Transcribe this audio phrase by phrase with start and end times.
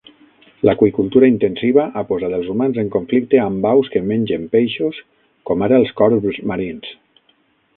[0.67, 5.03] L'aqüicultura intensiva ha posat els humans en conflicte amb aus que mengen peixos,
[5.51, 6.91] com ara els corbs marins.